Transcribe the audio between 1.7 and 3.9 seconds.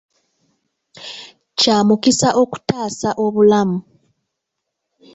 mukisa okutaasa obulamu.